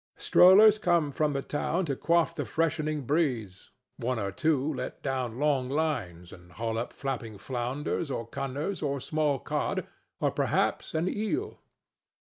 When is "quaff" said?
1.95-2.33